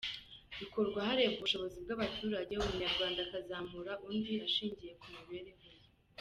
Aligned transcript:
Bikorwa 0.59 0.99
harebwa 1.07 1.37
ubushobozi 1.39 1.75
bw’abaturage, 1.83 2.51
umunyarwanda 2.55 3.19
akazamura 3.23 3.91
undi 4.07 4.31
hashingiwe 4.41 4.93
ku 5.01 5.05
mibereho 5.13 5.63
ye. 5.75 5.81